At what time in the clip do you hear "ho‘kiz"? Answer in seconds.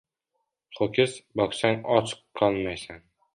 0.77-1.13